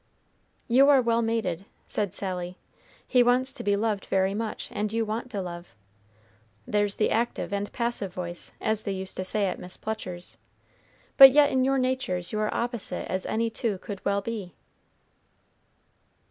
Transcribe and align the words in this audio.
"You 0.67 0.89
are 0.89 0.99
well 0.99 1.21
mated," 1.21 1.65
said 1.87 2.11
Sally. 2.11 2.57
"He 3.07 3.21
wants 3.21 3.53
to 3.53 3.63
be 3.63 3.75
loved 3.75 4.05
very 4.05 4.33
much, 4.33 4.67
and 4.71 4.91
you 4.91 5.05
want 5.05 5.29
to 5.29 5.43
love. 5.43 5.75
There's 6.65 6.97
the 6.97 7.11
active 7.11 7.53
and 7.53 7.71
passive 7.71 8.11
voice, 8.11 8.51
as 8.59 8.81
they 8.81 8.93
used 8.93 9.15
to 9.17 9.23
say 9.23 9.45
at 9.45 9.59
Miss 9.59 9.77
Plucher's. 9.77 10.39
But 11.17 11.33
yet 11.33 11.51
in 11.51 11.63
your 11.63 11.77
natures 11.77 12.31
you 12.31 12.39
are 12.39 12.51
opposite 12.51 13.11
as 13.11 13.27
any 13.27 13.51
two 13.51 13.77
could 13.77 14.03
well 14.03 14.21
be." 14.21 14.55